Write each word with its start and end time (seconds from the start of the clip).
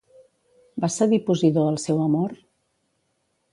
Va 0.85 0.89
cedir 0.95 1.19
Posidó 1.27 1.67
al 1.73 1.79
seu 1.85 2.01
amor? 2.07 2.35